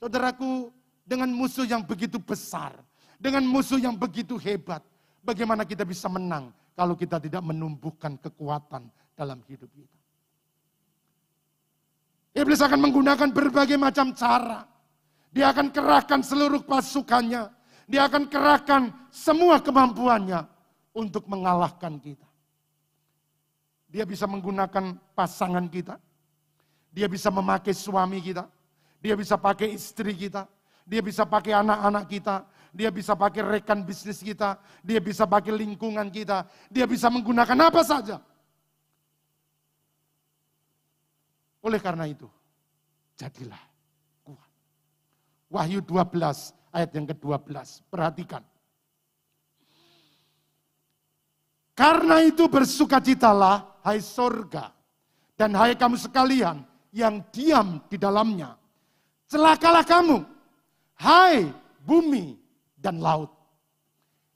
[0.02, 0.74] Saudaraku,
[1.06, 2.74] dengan musuh yang begitu besar,
[3.22, 4.82] dengan musuh yang begitu hebat,
[5.22, 9.98] Bagaimana kita bisa menang kalau kita tidak menumbuhkan kekuatan dalam hidup kita?
[12.42, 14.66] Iblis akan menggunakan berbagai macam cara.
[15.32, 17.48] Dia akan kerahkan seluruh pasukannya.
[17.88, 20.48] Dia akan kerahkan semua kemampuannya
[20.92, 22.28] untuk mengalahkan kita.
[23.92, 26.00] Dia bisa menggunakan pasangan kita.
[26.92, 28.48] Dia bisa memakai suami kita.
[29.00, 30.48] Dia bisa pakai istri kita.
[30.84, 32.36] Dia bisa pakai anak-anak kita
[32.72, 37.84] dia bisa pakai rekan bisnis kita, dia bisa pakai lingkungan kita, dia bisa menggunakan apa
[37.84, 38.18] saja.
[41.62, 42.26] Oleh karena itu,
[43.20, 43.71] jadilah.
[45.52, 47.84] Wahyu 12 ayat yang ke-12.
[47.92, 48.40] Perhatikan.
[51.76, 54.72] Karena itu bersukacitalah hai sorga
[55.36, 56.64] dan hai kamu sekalian
[56.96, 58.56] yang diam di dalamnya.
[59.28, 60.24] Celakalah kamu,
[61.00, 61.48] hai
[61.84, 62.36] bumi
[62.80, 63.32] dan laut.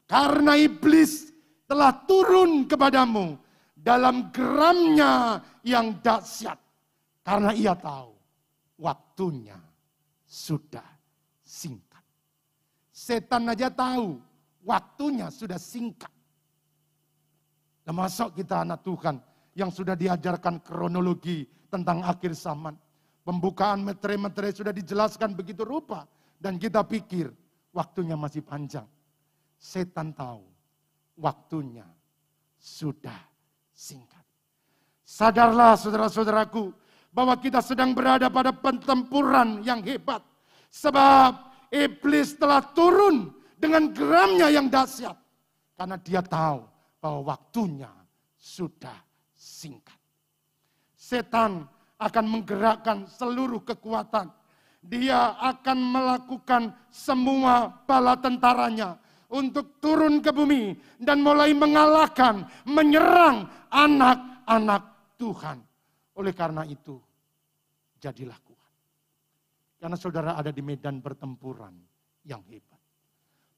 [0.07, 1.31] Karena iblis
[1.67, 3.35] telah turun kepadamu
[3.75, 6.57] dalam geramnya yang dahsyat.
[7.25, 8.13] Karena ia tahu
[8.79, 9.57] waktunya
[10.23, 10.94] sudah
[11.55, 12.03] singkat.
[12.91, 14.19] Setan aja tahu
[14.67, 16.11] waktunya sudah singkat.
[17.87, 19.15] Termasuk kita anak Tuhan
[19.55, 22.75] yang sudah diajarkan kronologi tentang akhir zaman.
[23.23, 26.03] Pembukaan metre-metre sudah dijelaskan begitu rupa.
[26.35, 27.31] Dan kita pikir
[27.71, 28.85] waktunya masih panjang.
[29.55, 30.43] Setan tahu
[31.15, 31.87] waktunya
[32.59, 33.17] sudah
[33.71, 34.21] singkat.
[35.05, 36.73] Sadarlah saudara-saudaraku
[37.13, 40.34] bahwa kita sedang berada pada pertempuran yang hebat.
[40.75, 41.31] Sebab
[41.71, 45.15] iblis telah turun dengan geramnya yang dahsyat.
[45.79, 46.67] Karena dia tahu
[46.99, 47.91] bahwa waktunya
[48.35, 48.99] sudah
[49.31, 49.95] singkat.
[50.99, 51.63] Setan
[51.95, 54.27] akan menggerakkan seluruh kekuatan
[54.85, 59.01] dia akan melakukan semua bala tentaranya
[59.33, 64.83] untuk turun ke bumi dan mulai mengalahkan, menyerang anak-anak
[65.17, 65.57] Tuhan.
[66.15, 67.01] Oleh karena itu,
[67.97, 68.54] jadilah kuat.
[69.85, 71.69] Karena saudara ada di medan pertempuran
[72.25, 72.81] yang hebat.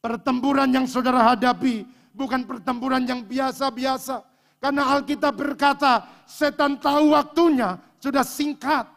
[0.04, 4.28] Pertempuran yang saudara hadapi bukan pertempuran yang biasa-biasa.
[4.60, 8.92] Karena Alkitab berkata, setan tahu waktunya sudah singkat.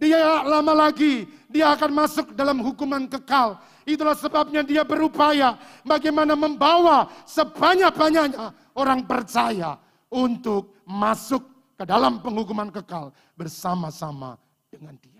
[0.00, 3.60] Dia lama lagi, dia akan masuk dalam hukuman kekal.
[3.84, 9.76] Itulah sebabnya dia berupaya bagaimana membawa sebanyak-banyaknya orang percaya
[10.08, 11.44] untuk masuk
[11.76, 14.40] ke dalam penghukuman kekal bersama-sama
[14.72, 15.11] dengan dia.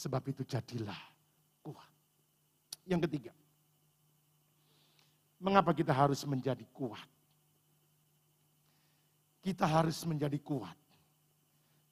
[0.00, 0.96] Sebab itu jadilah
[1.60, 1.90] kuat.
[2.88, 3.32] Yang ketiga,
[5.36, 7.04] mengapa kita harus menjadi kuat?
[9.44, 10.76] Kita harus menjadi kuat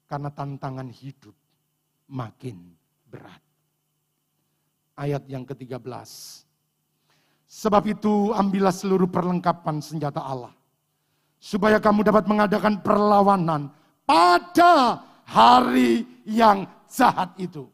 [0.09, 1.37] karena tantangan hidup
[2.09, 2.73] makin
[3.05, 3.41] berat.
[4.97, 6.09] Ayat yang ke-13.
[7.45, 10.53] Sebab itu ambillah seluruh perlengkapan senjata Allah
[11.37, 13.69] supaya kamu dapat mengadakan perlawanan
[14.05, 17.69] pada hari yang jahat itu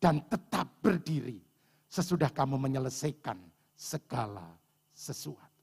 [0.00, 1.38] dan tetap berdiri
[1.86, 3.36] sesudah kamu menyelesaikan
[3.76, 4.48] segala
[4.96, 5.62] sesuatu.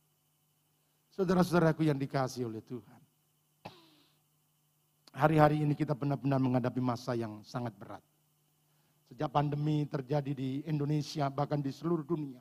[1.11, 3.01] Saudara-saudaraku yang dikasih oleh Tuhan.
[5.17, 8.05] Hari-hari ini kita benar-benar menghadapi masa yang sangat berat.
[9.09, 12.37] Sejak pandemi terjadi di Indonesia, bahkan di seluruh dunia.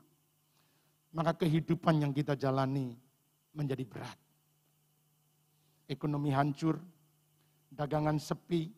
[1.16, 2.92] Maka kehidupan yang kita jalani
[3.56, 4.18] menjadi berat
[5.86, 6.78] ekonomi hancur,
[7.70, 8.70] dagangan sepi,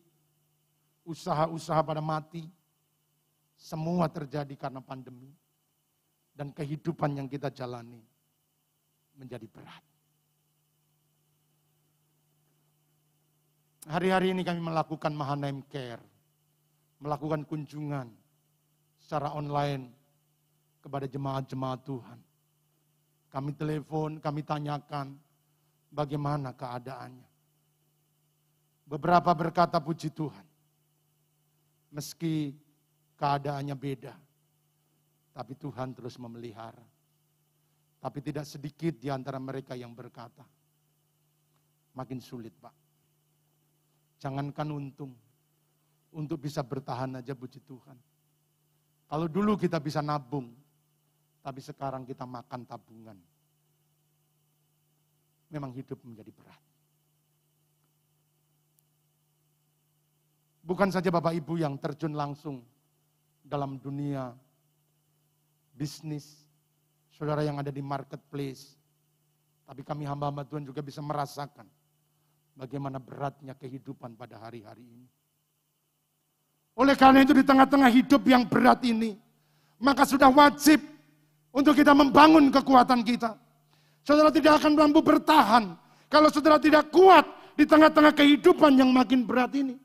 [1.05, 2.45] usaha-usaha pada mati,
[3.59, 5.27] semua terjadi karena pandemi.
[6.31, 7.99] Dan kehidupan yang kita jalani
[9.19, 9.83] menjadi berat.
[13.91, 15.99] Hari-hari ini kami melakukan Mahanaim Care,
[17.03, 18.07] melakukan kunjungan
[18.95, 19.91] secara online
[20.79, 22.19] kepada jemaat-jemaat Tuhan.
[23.27, 25.19] Kami telepon, kami tanyakan,
[25.91, 27.27] bagaimana keadaannya.
[28.87, 30.45] Beberapa berkata puji Tuhan.
[31.93, 32.53] Meski
[33.19, 34.15] keadaannya beda.
[35.35, 36.83] Tapi Tuhan terus memelihara.
[37.99, 40.47] Tapi tidak sedikit di antara mereka yang berkata.
[41.99, 42.71] Makin sulit Pak.
[44.23, 45.11] Jangankan untung.
[46.15, 47.97] Untuk bisa bertahan aja puji Tuhan.
[49.11, 50.49] Kalau dulu kita bisa nabung.
[51.43, 53.19] Tapi sekarang kita makan tabungan
[55.49, 56.61] memang hidup menjadi berat.
[60.61, 62.61] Bukan saja Bapak Ibu yang terjun langsung
[63.49, 64.29] dalam dunia
[65.73, 66.45] bisnis,
[67.09, 68.77] saudara yang ada di marketplace,
[69.65, 71.65] tapi kami hamba-hamba Tuhan juga bisa merasakan
[72.53, 75.07] bagaimana beratnya kehidupan pada hari-hari ini.
[76.77, 79.17] Oleh karena itu di tengah-tengah hidup yang berat ini,
[79.81, 80.79] maka sudah wajib
[81.49, 83.33] untuk kita membangun kekuatan kita
[84.03, 85.75] Saudara tidak akan mampu bertahan
[86.09, 89.77] kalau saudara tidak kuat di tengah-tengah kehidupan yang makin berat ini.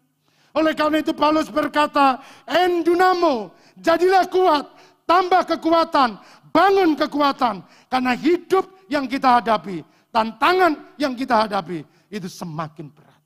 [0.54, 4.70] Oleh karena itu Paulus berkata, Endunamo, jadilah kuat,
[5.02, 6.14] tambah kekuatan,
[6.54, 7.66] bangun kekuatan.
[7.90, 9.82] Karena hidup yang kita hadapi,
[10.14, 13.18] tantangan yang kita hadapi, itu semakin berat.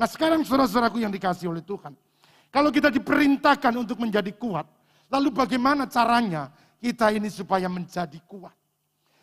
[0.00, 1.92] Nah sekarang saudara-saudaraku yang dikasih oleh Tuhan.
[2.48, 4.64] Kalau kita diperintahkan untuk menjadi kuat,
[5.12, 6.48] lalu bagaimana caranya
[6.80, 8.56] kita ini supaya menjadi kuat?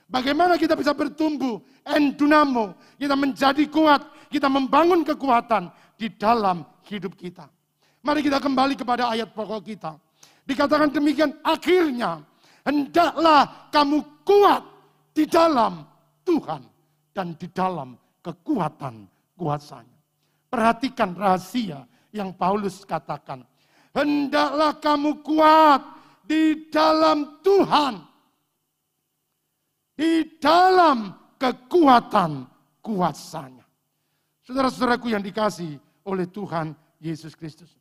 [0.06, 6.62] Bagaimana kita bisa bertumbuh, endunamo, kita menjadi kuat, kita membangun kekuatan di dalam
[6.98, 7.50] hidup kita.
[8.04, 9.96] Mari kita kembali kepada ayat pokok kita.
[10.44, 12.20] Dikatakan demikian, akhirnya
[12.68, 14.64] hendaklah kamu kuat
[15.16, 15.88] di dalam
[16.28, 16.62] Tuhan
[17.16, 19.08] dan di dalam kekuatan
[19.40, 20.00] kuasanya.
[20.52, 23.42] Perhatikan rahasia yang Paulus katakan.
[23.96, 25.82] Hendaklah kamu kuat
[26.28, 28.14] di dalam Tuhan
[29.94, 32.50] di dalam kekuatan
[32.82, 33.66] kuasanya.
[34.44, 37.76] Saudara-saudaraku yang dikasih oleh Tuhan Yesus Kristus.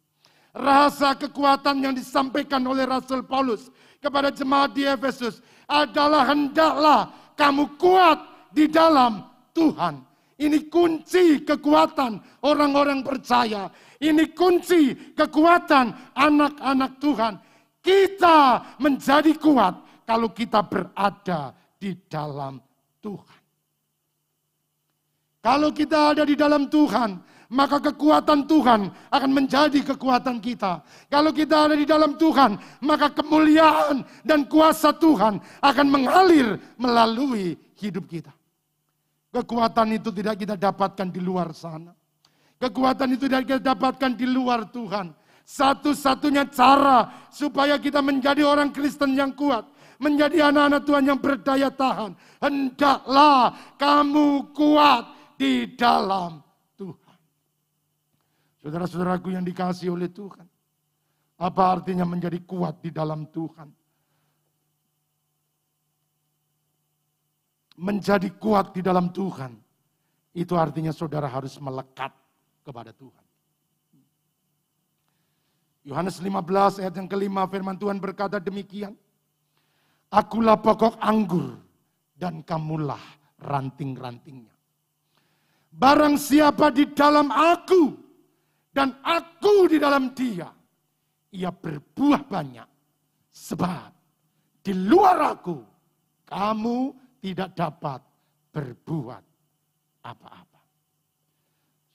[0.52, 3.70] Rasa kekuatan yang disampaikan oleh Rasul Paulus
[4.02, 5.38] kepada jemaat di Efesus
[5.70, 7.08] adalah hendaklah
[7.38, 8.18] kamu kuat
[8.50, 10.02] di dalam Tuhan.
[10.37, 13.70] Ini kunci kekuatan orang-orang percaya.
[14.02, 17.35] Ini kunci kekuatan anak-anak Tuhan.
[17.78, 18.38] Kita
[18.82, 22.58] menjadi kuat kalau kita berada di dalam
[22.98, 23.40] Tuhan.
[25.42, 27.18] Kalau kita ada di dalam Tuhan,
[27.53, 30.81] maka kekuatan Tuhan akan menjadi kekuatan kita.
[31.12, 38.09] Kalau kita ada di dalam Tuhan, maka kemuliaan dan kuasa Tuhan akan mengalir melalui hidup
[38.09, 38.33] kita.
[39.37, 41.93] Kekuatan itu tidak kita dapatkan di luar sana.
[42.57, 45.12] Kekuatan itu tidak kita dapatkan di luar Tuhan.
[45.45, 49.69] Satu-satunya cara supaya kita menjadi orang Kristen yang kuat
[50.03, 52.19] menjadi anak-anak Tuhan yang berdaya tahan.
[52.43, 55.07] Hendaklah kamu kuat
[55.38, 56.41] di dalam.
[58.62, 60.46] Saudara-saudaraku yang dikasih oleh Tuhan.
[61.42, 63.83] Apa artinya menjadi kuat di dalam Tuhan?
[67.83, 69.57] menjadi kuat di dalam Tuhan,
[70.37, 72.12] itu artinya saudara harus melekat
[72.62, 73.25] kepada Tuhan.
[75.83, 78.94] Yohanes 15 ayat yang kelima firman Tuhan berkata demikian.
[80.12, 81.59] Akulah pokok anggur
[82.14, 83.01] dan kamulah
[83.40, 84.53] ranting-rantingnya.
[85.72, 87.96] Barang siapa di dalam aku
[88.72, 90.48] dan aku di dalam dia,
[91.37, 92.68] ia berbuah banyak.
[93.32, 93.90] Sebab
[94.64, 95.61] di luar aku,
[96.24, 96.78] kamu
[97.20, 98.00] tidak dapat
[98.52, 99.24] berbuat
[100.04, 100.62] apa-apa.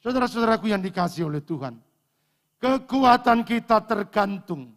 [0.02, 1.78] Saudara-saudaraku yang dikasih oleh Tuhan,
[2.62, 4.74] kekuatan kita tergantung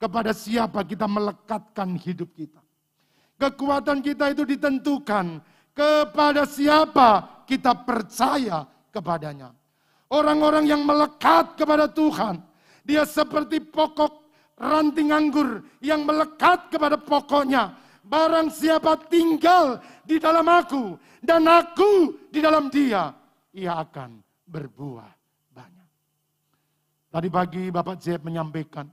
[0.00, 2.60] kepada siapa kita melekatkan hidup kita.
[3.36, 5.38] Kekuatan kita itu ditentukan
[5.76, 9.61] kepada siapa kita percaya kepadanya.
[10.12, 12.36] Orang-orang yang melekat kepada Tuhan,
[12.84, 14.28] dia seperti pokok
[14.60, 17.72] ranting anggur yang melekat kepada pokoknya.
[18.04, 23.08] Barang siapa tinggal di dalam aku dan aku di dalam dia,
[23.56, 25.08] ia akan berbuah
[25.48, 25.88] banyak.
[27.08, 28.84] Tadi pagi Bapak Zeb menyampaikan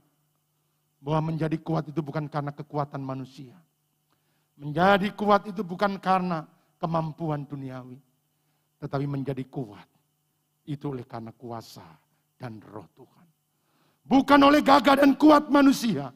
[1.04, 3.56] bahwa menjadi kuat itu bukan karena kekuatan manusia
[4.60, 6.44] Menjadi kuat itu bukan karena
[6.76, 7.96] kemampuan duniawi,
[8.76, 9.88] tetapi menjadi kuat
[10.66, 11.86] itu oleh karena kuasa
[12.36, 13.26] dan roh Tuhan.
[14.04, 16.10] Bukan oleh gagah dan kuat manusia,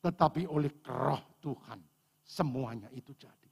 [0.00, 1.80] tetapi oleh roh Tuhan.
[2.22, 3.48] Semuanya itu jadi.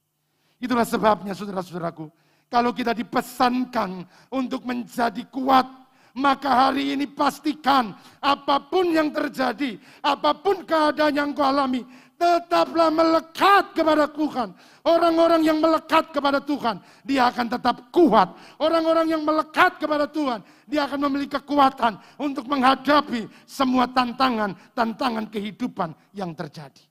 [0.61, 2.09] Itulah sebabnya saudara-saudaraku,
[2.51, 5.65] kalau kita dipesankan untuk menjadi kuat,
[6.13, 11.87] maka hari ini pastikan apa pun yang terjadi, apa pun keadaan yang kau alami,
[12.21, 14.53] Tetaplah melekat kepada Tuhan.
[14.85, 18.37] Orang-orang yang melekat kepada Tuhan, dia akan tetap kuat.
[18.61, 26.37] Orang-orang yang melekat kepada Tuhan, dia akan memiliki kekuatan untuk menghadapi semua tantangan-tantangan kehidupan yang
[26.37, 26.85] terjadi.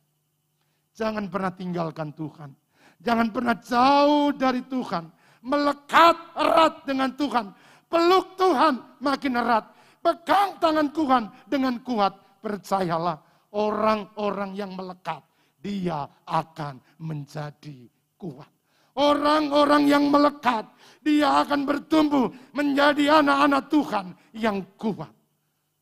[0.99, 2.51] Jangan pernah tinggalkan Tuhan.
[2.99, 5.15] Jangan pernah jauh dari Tuhan.
[5.47, 7.55] Melekat erat dengan Tuhan.
[7.87, 9.63] Peluk Tuhan makin erat.
[10.03, 12.19] Pegang tangan Tuhan dengan kuat.
[12.43, 15.23] Percayalah orang-orang yang melekat,
[15.61, 17.87] dia akan menjadi
[18.17, 18.51] kuat.
[18.99, 20.67] Orang-orang yang melekat,
[21.01, 25.13] dia akan bertumbuh menjadi anak-anak Tuhan yang kuat.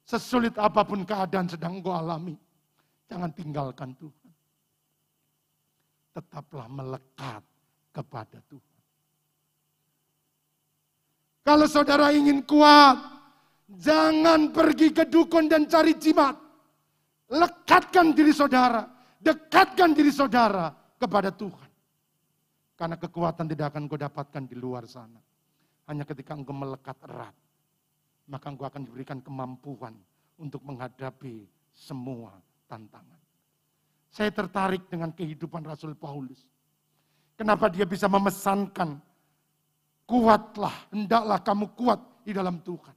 [0.04, 2.36] Sesulit apa pun keadaan sedang engkau alami,
[3.08, 4.32] jangan tinggalkan Tuhan.
[6.16, 7.42] Tetaplah melekat
[7.92, 8.78] kepada Tuhan.
[11.44, 12.96] Kalau saudara ingin kuat,
[13.72, 16.47] jangan pergi ke dukun dan cari jimat.
[17.28, 18.88] Lekatkan diri saudara,
[19.20, 21.68] dekatkan diri saudara kepada Tuhan.
[22.78, 25.18] Karena kekuatan tidak akan kau dapatkan di luar sana.
[25.90, 27.34] Hanya ketika engkau melekat erat,
[28.28, 29.96] maka engkau akan diberikan kemampuan
[30.38, 32.38] untuk menghadapi semua
[32.70, 33.18] tantangan.
[34.08, 36.40] Saya tertarik dengan kehidupan Rasul Paulus.
[37.36, 38.98] Kenapa dia bisa memesankan,
[40.08, 42.96] kuatlah, hendaklah kamu kuat di dalam Tuhan.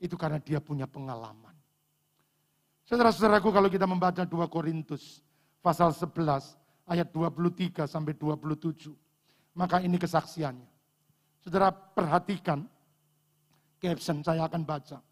[0.00, 1.47] Itu karena dia punya pengalaman.
[2.88, 5.20] Saudara-saudaraku kalau kita membaca 2 Korintus
[5.60, 6.56] pasal 11
[6.88, 8.88] ayat 23 sampai 27.
[9.52, 10.64] Maka ini kesaksiannya.
[11.44, 12.64] Saudara perhatikan
[13.76, 15.04] caption saya akan baca.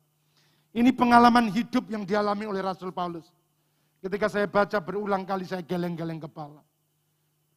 [0.73, 3.29] Ini pengalaman hidup yang dialami oleh Rasul Paulus.
[4.01, 6.65] Ketika saya baca berulang kali saya geleng-geleng kepala.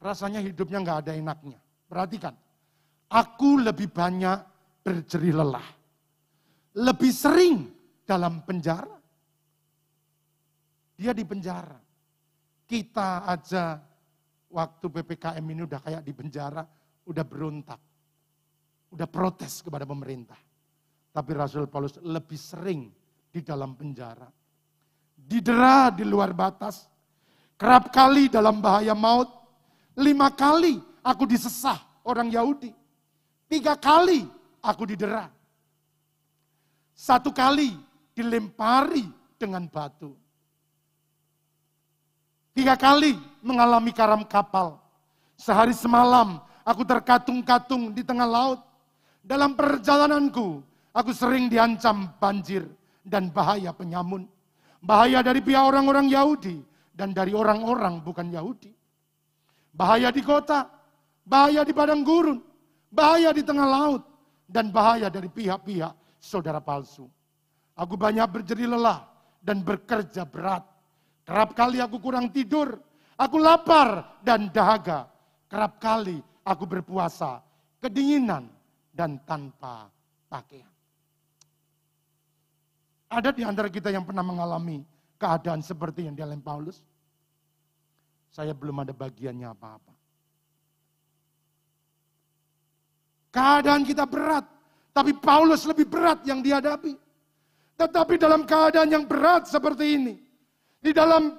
[0.03, 1.60] Rasanya hidupnya nggak ada enaknya.
[1.88, 2.36] Perhatikan.
[3.08, 4.36] Aku lebih banyak
[4.84, 5.67] berjerih lelah.
[6.75, 7.71] Lebih sering
[8.03, 8.98] dalam penjara
[10.99, 11.79] dia di penjara.
[12.67, 13.79] Kita aja
[14.51, 16.67] waktu PPKM ini udah kayak di penjara,
[17.07, 17.79] udah berontak.
[18.91, 20.35] Udah protes kepada pemerintah.
[21.15, 22.91] Tapi Rasul Paulus lebih sering
[23.31, 24.27] di dalam penjara.
[25.15, 26.83] Didera di luar batas.
[27.55, 29.29] Kerap kali dalam bahaya maut.
[29.95, 32.75] Lima kali aku disesah orang Yahudi.
[33.47, 34.27] Tiga kali
[34.59, 35.31] aku didera.
[36.91, 37.71] Satu kali
[38.12, 39.07] dilempari
[39.39, 40.29] dengan batu.
[42.60, 44.83] Tiga kali mengalami karam kapal.
[45.39, 48.60] Sehari semalam aku terkatung-katung di tengah laut.
[49.23, 50.60] Dalam perjalananku,
[50.91, 52.67] aku sering diancam banjir
[53.07, 54.27] dan bahaya penyamun.
[54.83, 56.60] Bahaya dari pihak orang-orang Yahudi
[56.91, 58.75] dan dari orang-orang bukan Yahudi.
[59.71, 60.67] Bahaya di kota,
[61.23, 62.43] bahaya di padang gurun,
[62.91, 64.03] bahaya di tengah laut,
[64.51, 67.07] dan bahaya dari pihak-pihak saudara palsu.
[67.79, 69.07] Aku banyak berjeri lelah
[69.39, 70.67] dan bekerja berat
[71.30, 72.73] Kerap kali aku kurang tidur,
[73.13, 75.06] aku lapar dan dahaga.
[75.46, 77.38] Kerap kali aku berpuasa,
[77.77, 78.50] kedinginan
[78.90, 79.94] dan tanpa
[80.25, 80.73] pakaian.
[83.13, 84.82] Ada di antara kita yang pernah mengalami
[85.21, 86.82] keadaan seperti yang dialami Paulus?
[88.34, 89.94] Saya belum ada bagiannya apa-apa.
[93.30, 94.50] Keadaan kita berat,
[94.98, 96.98] tapi Paulus lebih berat yang dihadapi.
[97.77, 100.29] Tetapi dalam keadaan yang berat seperti ini,
[100.80, 101.36] di dalam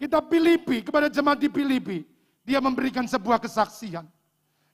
[0.00, 2.02] kita Filipi kepada jemaat di Filipi,
[2.42, 4.06] dia memberikan sebuah kesaksian.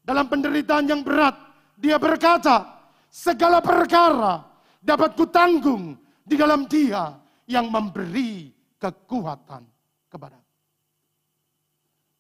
[0.06, 1.34] Dalam penderitaan yang berat,
[1.76, 2.62] dia berkata,
[3.10, 4.46] segala perkara
[4.78, 7.18] dapat kutanggung di dalam dia
[7.50, 9.66] yang memberi kekuatan
[10.06, 10.38] kepada.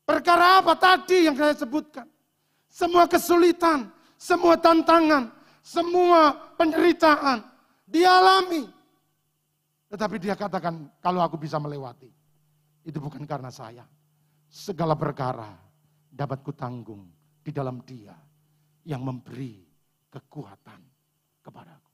[0.06, 2.06] Perkara apa tadi yang saya sebutkan?
[2.70, 5.30] Semua kesulitan, semua tantangan,
[5.62, 7.42] semua penderitaan
[7.86, 8.75] dialami.
[9.96, 12.12] Tetapi dia katakan, kalau aku bisa melewati,
[12.84, 13.80] itu bukan karena saya.
[14.44, 15.56] Segala perkara
[16.12, 17.08] dapat kutanggung
[17.40, 18.12] di dalam dia
[18.84, 19.64] yang memberi
[20.12, 20.84] kekuatan
[21.40, 21.92] kepadaku.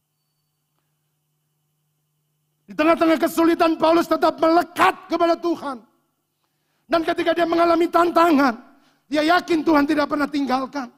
[2.66, 5.78] Di tengah-tengah kesulitan Paulus tetap melekat kepada Tuhan.
[6.90, 8.58] Dan ketika dia mengalami tantangan,
[9.06, 10.90] dia yakin Tuhan tidak pernah tinggalkan.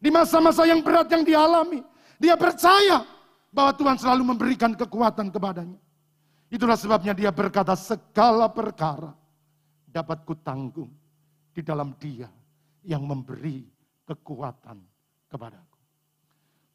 [0.00, 1.84] Di masa-masa yang berat yang dialami,
[2.16, 3.04] dia percaya
[3.52, 5.84] bahwa Tuhan selalu memberikan kekuatan kepadanya.
[6.46, 9.10] Itulah sebabnya dia berkata segala perkara
[9.90, 10.90] dapat kutanggung
[11.50, 12.30] di dalam dia
[12.86, 13.66] yang memberi
[14.06, 14.78] kekuatan
[15.26, 15.78] kepadaku.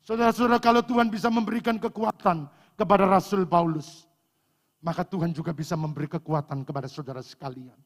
[0.04, 4.04] Saudara-saudara kalau Tuhan bisa memberikan kekuatan kepada Rasul Paulus,
[4.84, 7.78] maka Tuhan juga bisa memberi kekuatan kepada saudara sekalian.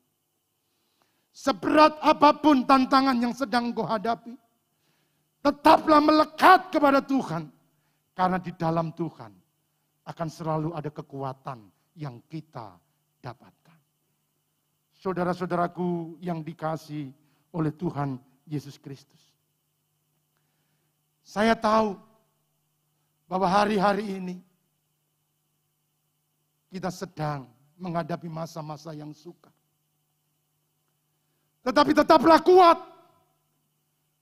[1.36, 4.34] Seberat apa pun tantangan yang sedang kau hadapi,
[5.46, 7.54] Tetaplah melekat kepada Tuhan.
[8.18, 9.30] Karena di dalam Tuhan
[10.08, 12.76] akan selalu ada kekuatan yang kita
[13.24, 13.80] dapatkan.
[15.00, 17.10] Saudara-saudaraku yang dikasih
[17.56, 19.32] oleh Tuhan Yesus Kristus.
[21.26, 21.98] Saya tahu
[23.26, 24.38] bahwa hari-hari ini
[26.70, 29.50] kita sedang menghadapi masa-masa yang suka.
[31.66, 32.78] Tetapi tetaplah kuat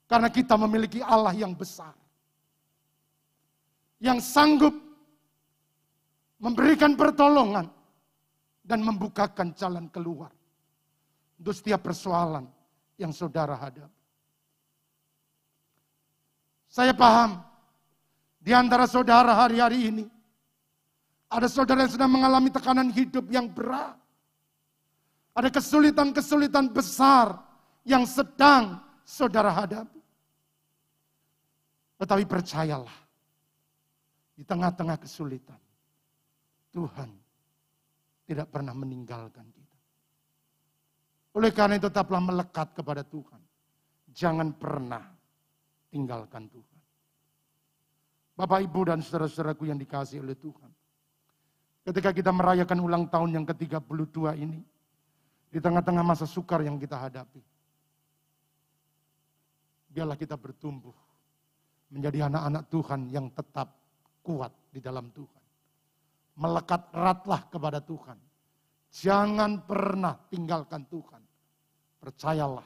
[0.07, 1.91] karena kita memiliki Allah yang besar.
[3.99, 4.75] Yang sanggup
[6.43, 7.71] memberikan pertolongan
[8.67, 10.27] dan membukakan jalan keluar.
[11.39, 12.47] Untuk setiap persoalan
[12.99, 14.03] yang saudara hadapi.
[16.67, 17.39] Saya paham
[18.39, 20.05] di antara saudara hari-hari ini
[21.31, 23.97] ada saudara yang sedang mengalami tekanan hidup yang berat.
[25.33, 27.41] Ada kesulitan-kesulitan besar
[27.81, 29.97] yang sedang saudara hadapi.
[31.97, 32.97] Tetapi percayalah,
[34.37, 35.57] di tengah-tengah kesulitan,
[36.73, 37.09] Tuhan
[38.25, 39.77] tidak pernah meninggalkan kita.
[41.37, 43.41] Oleh karena itu tetaplah melekat kepada Tuhan.
[44.13, 45.01] Jangan pernah
[45.89, 46.79] tinggalkan Tuhan.
[48.33, 50.69] Bapak, Ibu, dan saudara-saudaraku yang dikasih oleh Tuhan.
[51.85, 54.61] Ketika kita merayakan ulang tahun yang ke-32 ini,
[55.53, 57.41] di tengah-tengah masa sukar yang kita hadapi,
[59.93, 60.95] biarlah kita bertumbuh
[61.93, 63.69] menjadi anak-anak Tuhan yang tetap
[64.25, 65.42] kuat di dalam Tuhan.
[66.33, 68.17] Melekat eratlah kepada Tuhan.
[68.93, 71.21] Jangan pernah tinggalkan Tuhan.
[72.01, 72.65] Percayalah,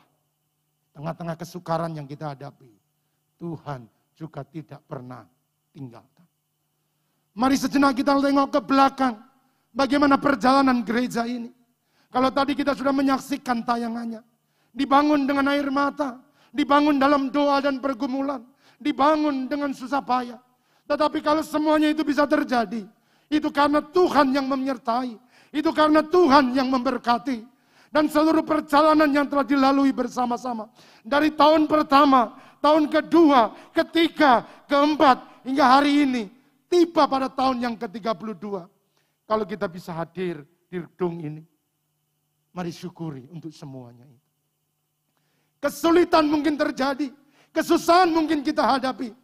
[0.95, 2.73] tengah-tengah kesukaran yang kita hadapi,
[3.37, 3.85] Tuhan
[4.17, 5.23] juga tidak pernah
[5.71, 6.25] tinggalkan.
[7.37, 9.15] Mari sejenak kita tengok ke belakang,
[9.69, 11.53] bagaimana perjalanan gereja ini.
[12.09, 14.25] Kalau tadi kita sudah menyaksikan tayangannya,
[14.73, 16.17] dibangun dengan air mata,
[16.49, 18.41] dibangun dalam doa dan pergumulan,
[18.81, 20.41] dibangun dengan susah payah.
[20.89, 22.89] Tetapi kalau semuanya itu bisa terjadi,
[23.27, 25.19] itu karena Tuhan yang menyertai,
[25.51, 27.43] itu karena Tuhan yang memberkati.
[27.87, 30.67] Dan seluruh perjalanan yang telah dilalui bersama-sama.
[31.07, 36.23] Dari tahun pertama, tahun kedua, ketiga, keempat, hingga hari ini.
[36.67, 38.43] Tiba pada tahun yang ke-32.
[39.23, 41.43] Kalau kita bisa hadir di gedung ini.
[42.51, 44.27] Mari syukuri untuk semuanya itu.
[45.63, 47.07] Kesulitan mungkin terjadi.
[47.55, 49.15] Kesusahan mungkin kita hadapi.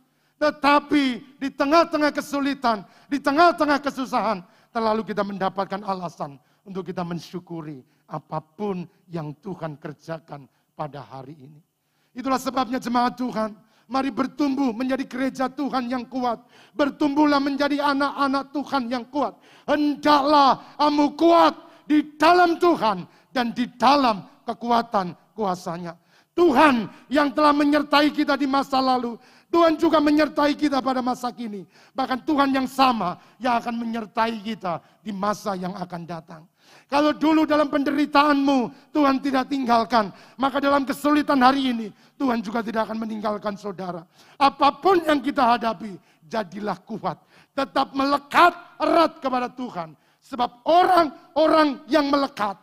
[0.44, 4.44] Tetapi di tengah-tengah kesulitan, di tengah-tengah kesusahan,
[4.76, 6.36] terlalu kita mendapatkan alasan
[6.68, 7.80] untuk kita mensyukuri
[8.12, 10.44] apa pun yang Tuhan kerjakan
[10.76, 11.64] pada hari ini.
[12.12, 13.56] Itulah sebabnya jemaat Tuhan,
[13.88, 16.44] mari bertumbuh menjadi gereja Tuhan yang kuat.
[16.76, 19.39] Bertumbuhlah menjadi anak-anak Tuhan yang kuat.
[19.64, 21.56] Hendaklah kamu kuat
[21.88, 25.96] di dalam Tuhan dan di dalam kekuatan kuasanya.
[26.34, 29.22] Tuhan yang telah menyertai kita di masa lalu,
[29.54, 31.70] Tuhan juga menyertai kita pada masa kini.
[31.93, 36.41] Bahkan Tuhan yang sama yang akan menyertai kita di masa yang akan datang.
[36.89, 40.10] Kalau dulu dalam penderitaanmu Tuhan tidak tinggalkan,
[40.41, 41.88] maka dalam kesulitan hari ini
[42.18, 44.01] Tuhan juga tidak akan meninggalkan saudara.
[44.41, 47.22] Apa pun yang kita hadapi, jadilah kuat.
[47.54, 49.93] Tetap melekat erat kepada Tuhan.
[50.24, 52.58] Sebab orang-orang yang melekat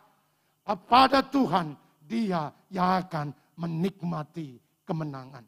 [0.90, 5.46] pada Tuhan, dia yang akan menikmati kemenangan.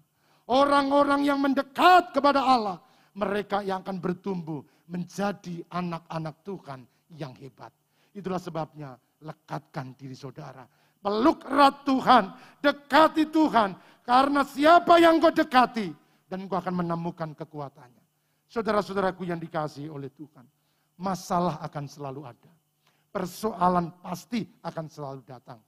[0.51, 2.79] Orang-orang yang mendekat kepada Allah,
[3.15, 6.81] mereka yang akan bertumbuh menjadi anak-anak Tuhan
[7.15, 7.71] yang hebat.
[8.13, 10.67] Itulah sebabnya lekatkan diri saudara.
[11.03, 12.25] Peluk erat Tuhan,
[12.63, 13.75] dekati Tuhan.
[14.03, 15.95] Karena siapa yang kau dekati,
[16.27, 18.03] dan kau akan menemukan kekuatannya.
[18.51, 20.45] Saudara-saudaraku yang dikasih oleh Tuhan,
[21.01, 22.53] masalah akan selalu ada.
[23.13, 25.61] Persoalan pasti akan selalu datang.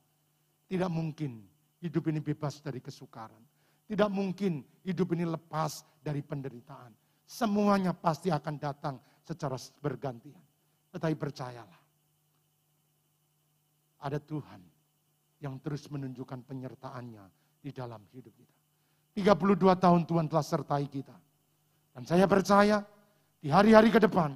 [0.65, 1.45] Tidak mungkin
[1.85, 3.54] hidup ini bebas dari kesukaran.
[3.85, 6.93] Tidak mungkin hidup ini lepas dari penderitaan.
[7.25, 10.41] Semuanya pasti akan datang secara bergantian.
[10.93, 11.81] Tetapi percayalah,
[14.05, 14.61] ada Tuhan
[15.41, 17.25] yang terus menunjukkan penyertaannya
[17.61, 18.57] di dalam hidup kita.
[19.17, 21.17] 32 tahun Tuhan telah sertai kita.
[21.95, 22.83] Dan saya percaya
[23.41, 24.35] di hari-hari ke depan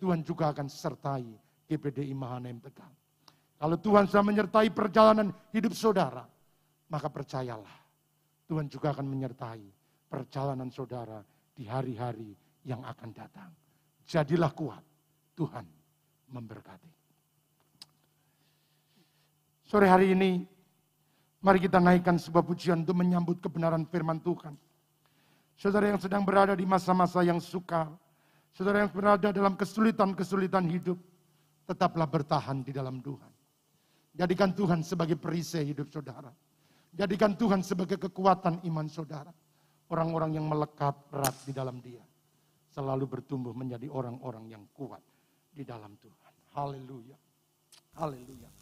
[0.00, 1.26] Tuhan juga akan sertai
[1.68, 2.90] GPDI Mahanem Tegal.
[3.60, 6.24] Kalau Tuhan sudah menyertai perjalanan hidup saudara,
[6.90, 7.83] maka percayalah
[8.44, 9.64] Tuhan juga akan menyertai
[10.08, 11.24] perjalanan saudara
[11.56, 13.50] di hari-hari yang akan datang.
[14.04, 14.84] Jadilah kuat,
[15.32, 15.64] Tuhan
[16.28, 16.92] memberkati.
[19.64, 20.44] Sore hari ini,
[21.40, 24.54] mari kita naikkan sebuah pujian untuk menyambut kebenaran firman Tuhan.
[25.56, 27.88] Saudara yang sedang berada di masa-masa yang sukar,
[28.52, 31.00] saudara yang berada dalam kesulitan-kesulitan hidup,
[31.64, 33.32] tetaplah bertahan di dalam Tuhan.
[34.14, 36.28] Jadikan Tuhan sebagai perisai hidup saudara.
[36.94, 39.34] Jadikan Tuhan sebagai kekuatan iman saudara.
[39.90, 42.02] Orang-orang yang melekat erat di dalam dia.
[42.70, 45.02] Selalu bertumbuh menjadi orang-orang yang kuat
[45.50, 46.32] di dalam Tuhan.
[46.54, 47.18] Haleluya.
[47.98, 48.53] Haleluya.